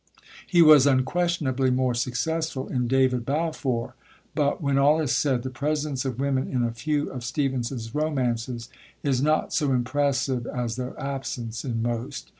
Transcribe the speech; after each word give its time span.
He 0.47 0.63
was 0.63 0.87
unquestionably 0.87 1.69
more 1.69 1.93
successful 1.93 2.67
in 2.67 2.87
David 2.87 3.23
Balfour, 3.23 3.93
but, 4.33 4.59
when 4.59 4.79
all 4.79 4.99
is 4.99 5.15
said, 5.15 5.43
the 5.43 5.51
presence 5.51 6.05
of 6.05 6.19
women 6.19 6.47
in 6.47 6.63
a 6.63 6.71
few 6.71 7.11
of 7.11 7.23
Stevenson's 7.23 7.93
romances 7.93 8.67
is 9.03 9.21
not 9.21 9.53
so 9.53 9.71
impressive 9.71 10.47
as 10.47 10.75
their 10.75 10.99
absence 10.99 11.63
in 11.63 11.83
most. 11.83 12.29